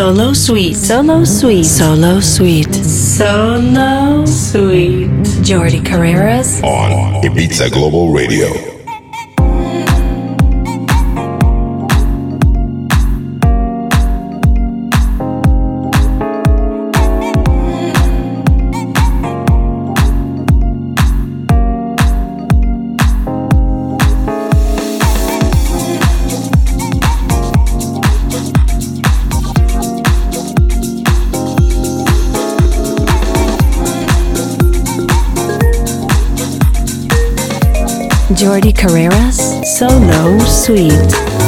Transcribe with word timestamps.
Solo 0.00 0.32
Sweet. 0.32 0.76
Solo 0.76 1.24
Sweet. 1.26 1.62
Solo 1.66 2.20
Sweet. 2.22 2.74
Solo 2.74 4.24
Sweet. 4.24 5.10
Jordi 5.42 5.82
Carreras. 5.82 6.58
On 6.62 7.22
Ibiza 7.22 7.68
Global 7.68 8.10
Radio. 8.10 8.79
Jordi 38.40 38.72
Carreras 38.72 39.36
Solo 39.76 40.38
Sweet. 40.46 41.39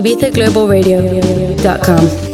ibizaglobalradio.com. 0.00 2.29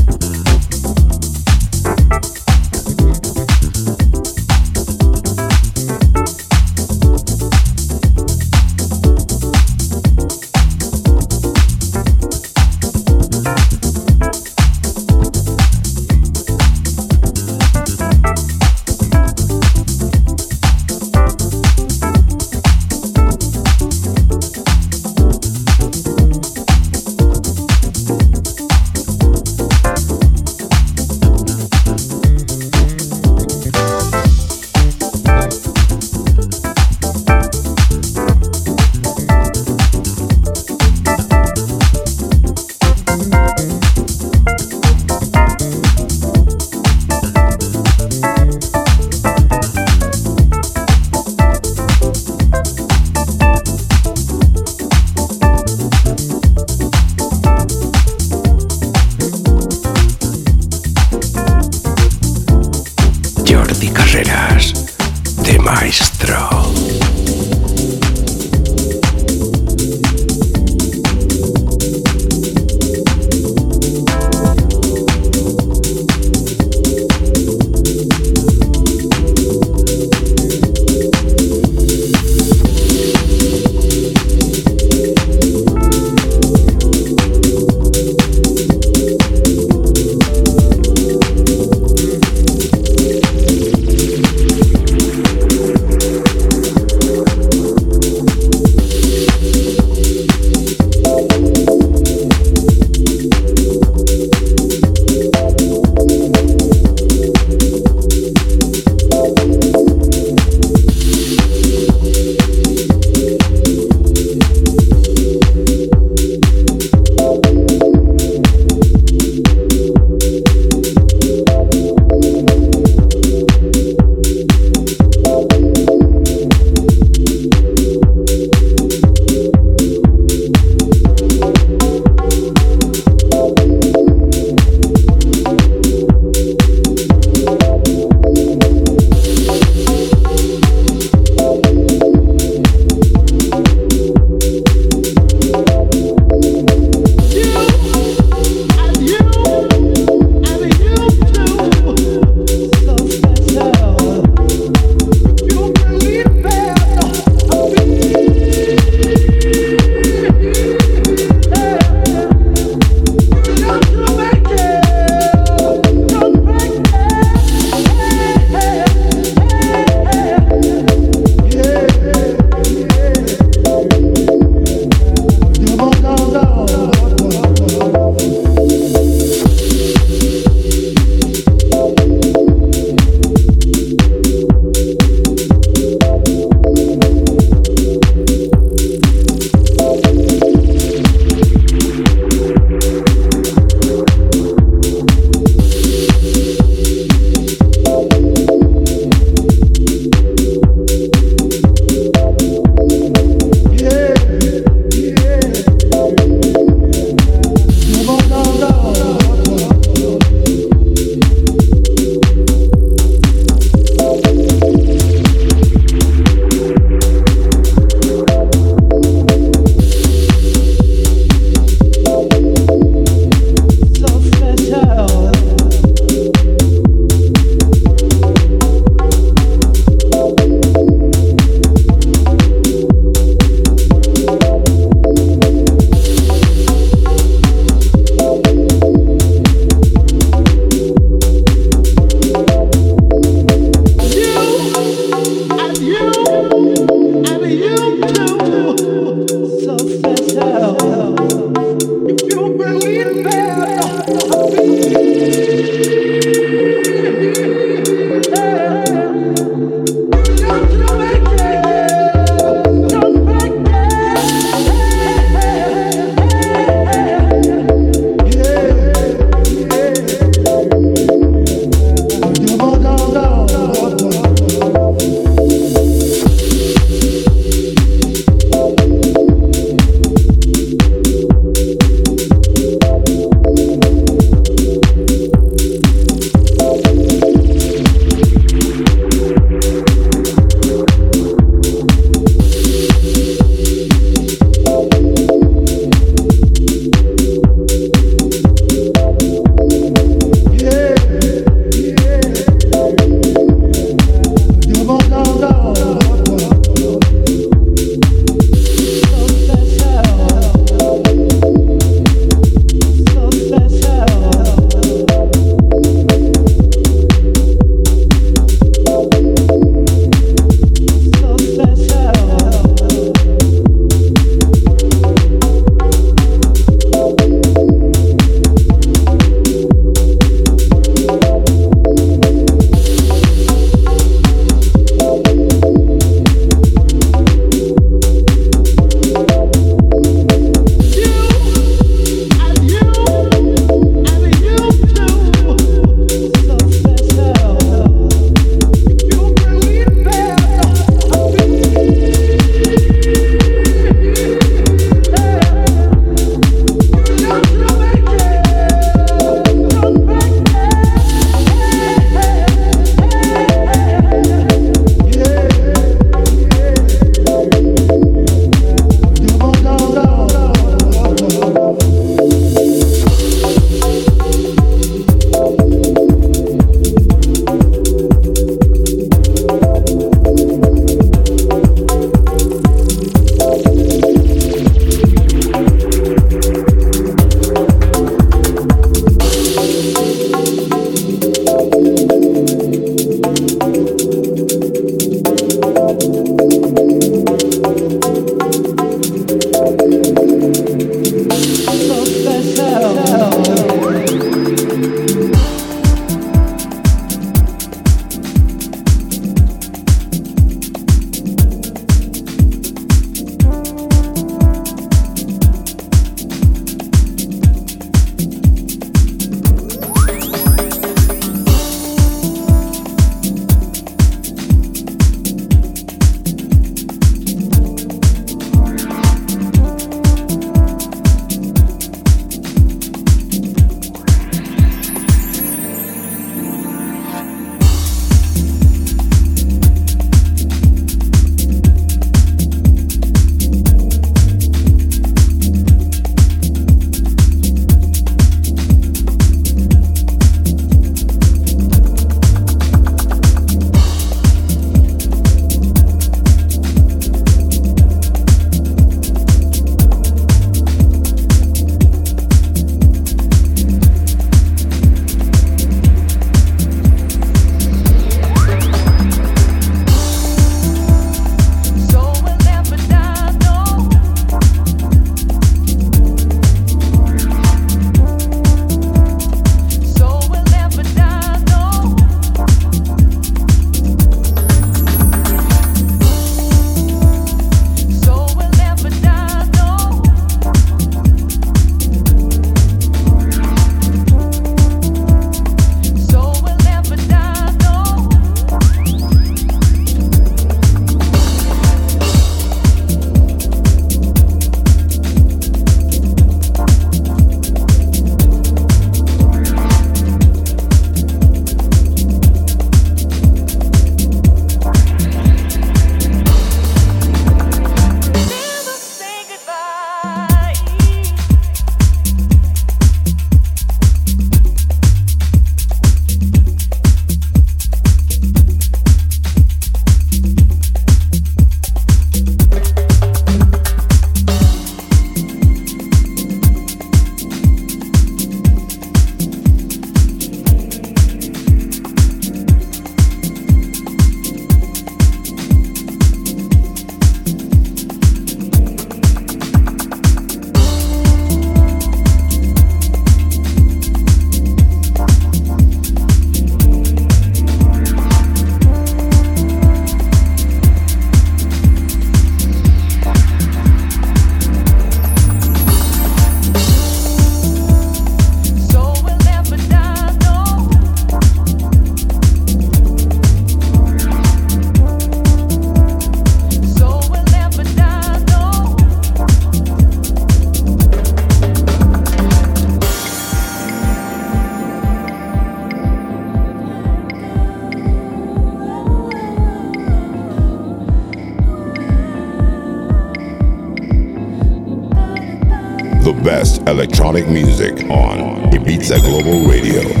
electronic 597.01 597.27
music 597.33 597.89
on 597.89 598.51
Ibiza 598.51 598.99
Global 599.01 599.49
Radio. 599.49 600.00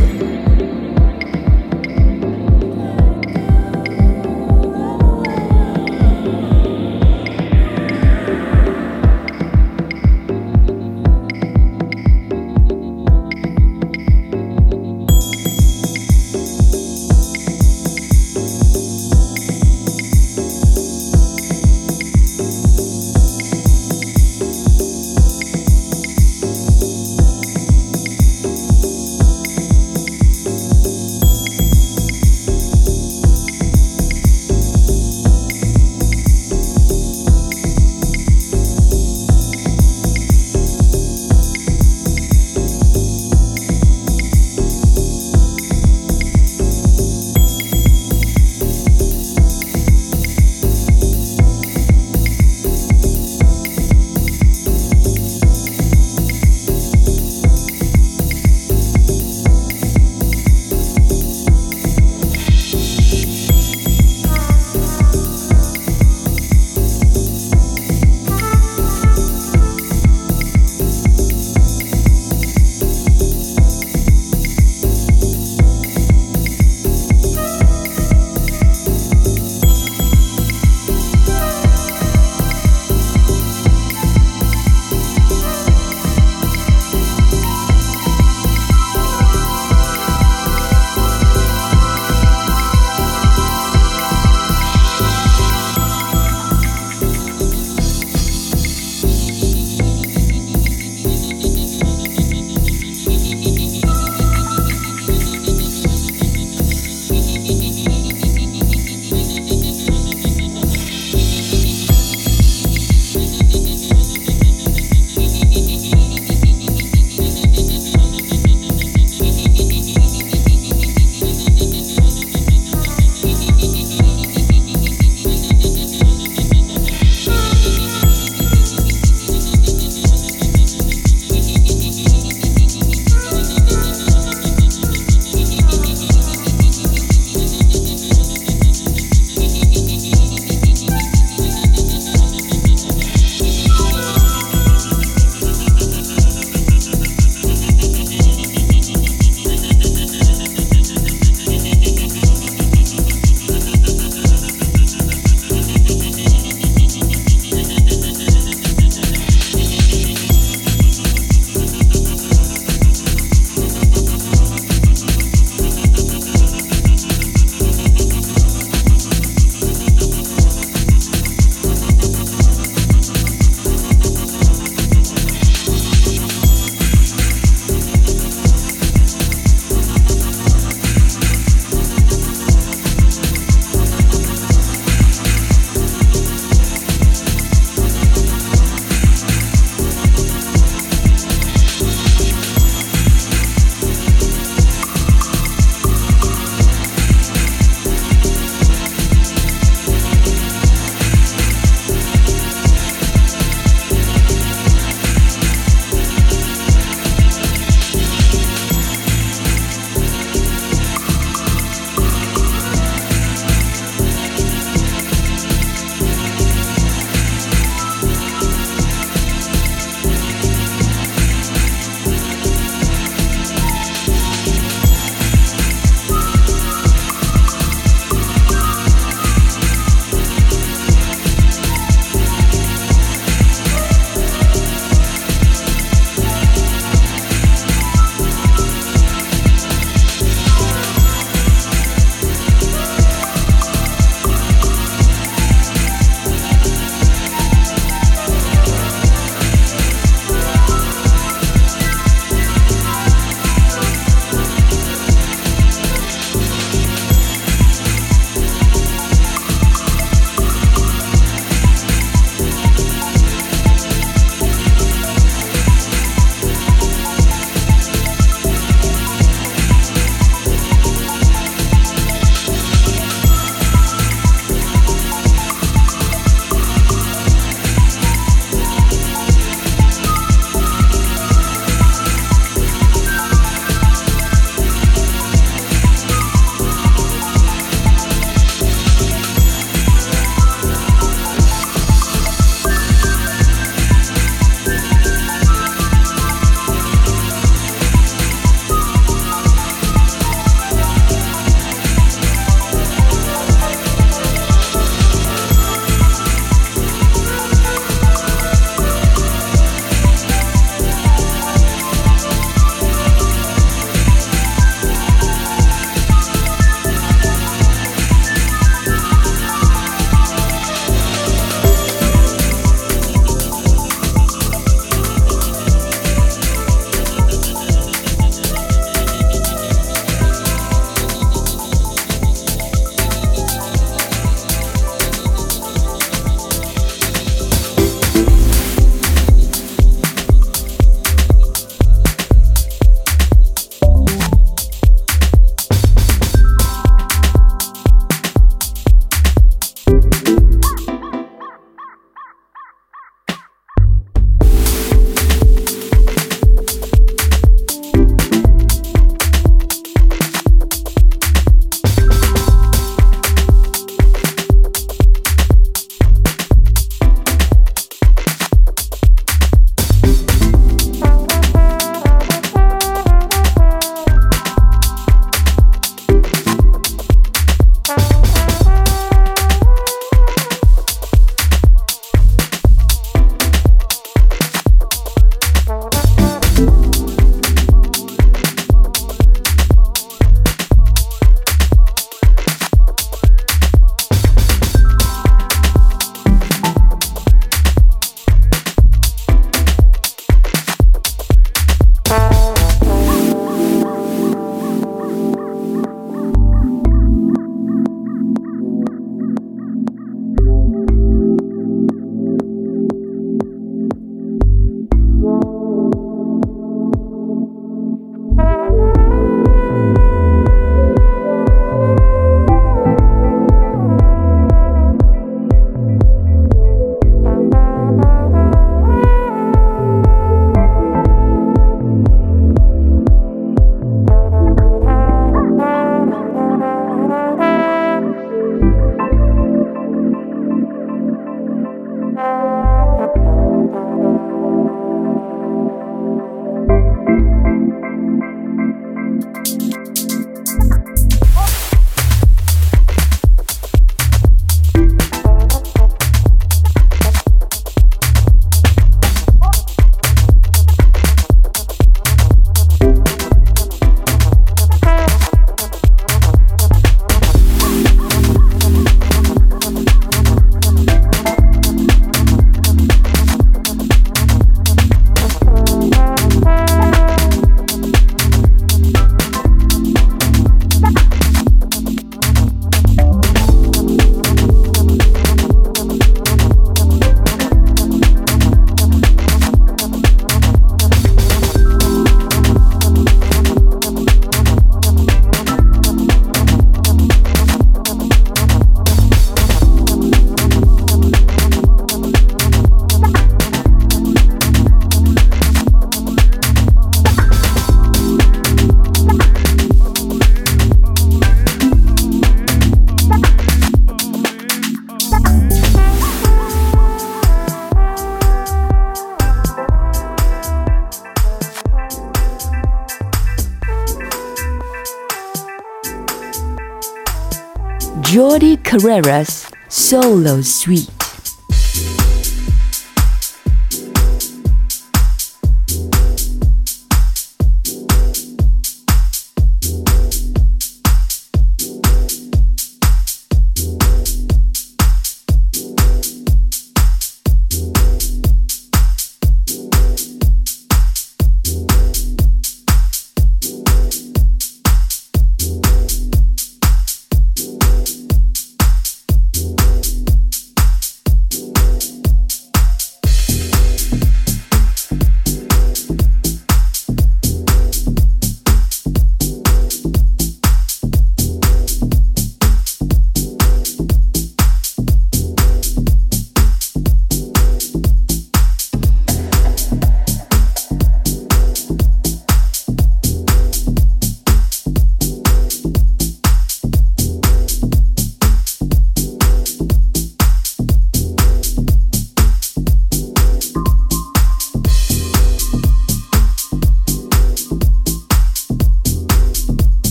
Carreras 528.81 529.45
Solo 529.69 530.41
Sweet. 530.41 531.00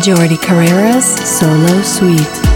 Jordi 0.00 0.38
Carreras 0.38 1.04
Solo 1.04 1.82
Sweet. 1.82 2.49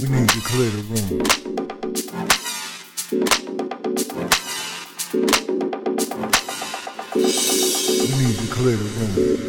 We 0.00 0.08
need 0.08 0.28
to 0.30 0.40
clear 0.40 0.70
the 0.70 0.82
room. 0.82 1.18
We 8.00 8.24
need 8.24 8.36
to 8.38 8.46
clear 8.50 8.76
the 8.76 8.84
room. 8.84 9.39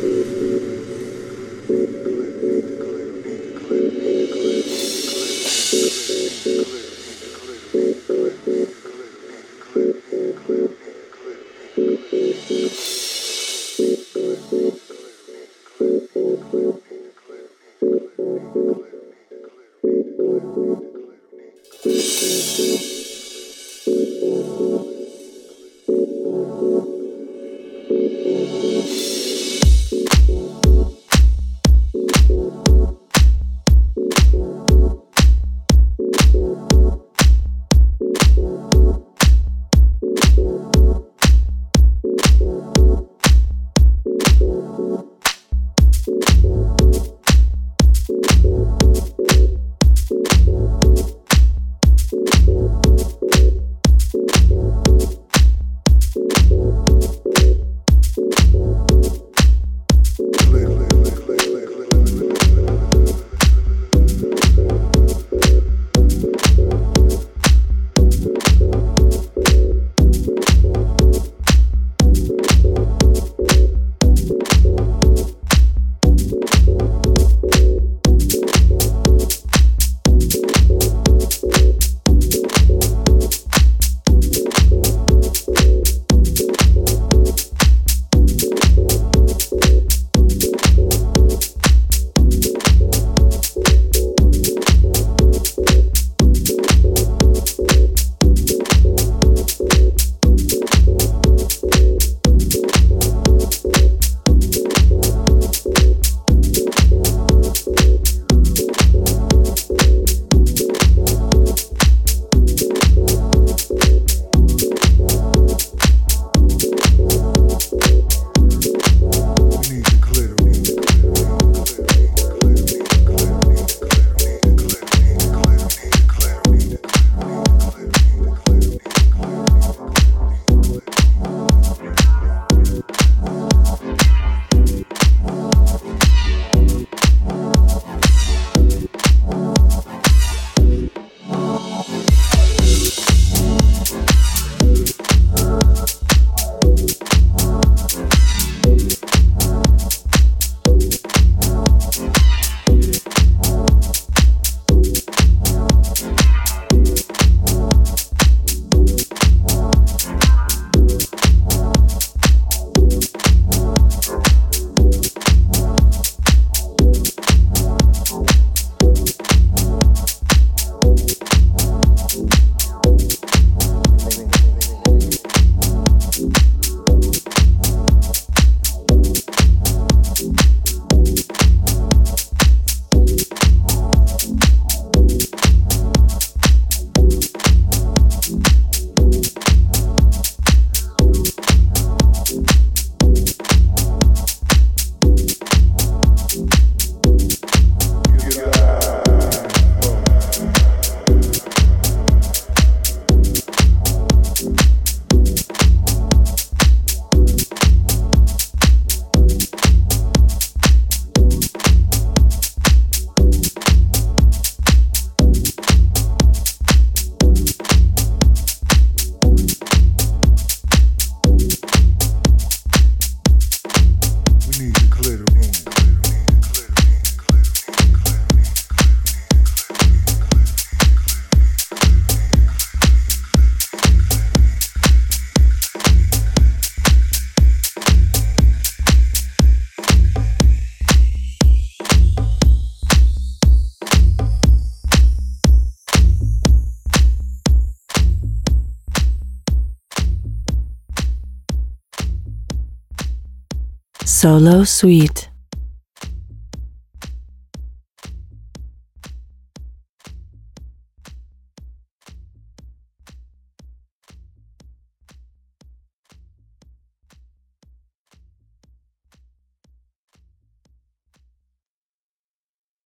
Solo 254.21 254.65
Sweet. 254.65 255.30